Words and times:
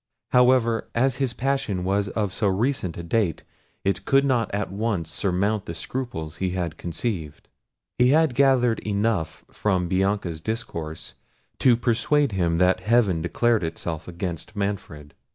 However, 0.31 0.89
as 0.95 1.17
his 1.17 1.31
passion 1.33 1.83
was 1.83 2.07
of 2.07 2.33
so 2.33 2.47
recent 2.47 2.97
a 2.97 3.03
date, 3.03 3.43
it 3.83 4.03
could 4.03 4.25
not 4.25 4.51
at 4.51 4.71
once 4.71 5.11
surmount 5.11 5.67
the 5.67 5.75
scruples 5.75 6.37
he 6.37 6.53
had 6.57 6.75
conceived. 6.75 7.47
He 7.99 8.07
had 8.09 8.33
gathered 8.33 8.79
enough 8.79 9.45
from 9.51 9.87
Bianca's 9.87 10.41
discourse 10.41 11.13
to 11.59 11.77
persuade 11.77 12.31
him 12.31 12.57
that 12.57 12.79
heaven 12.79 13.21
declared 13.21 13.61
itself 13.63 14.07
against 14.07 14.55
Manfred. 14.55 15.13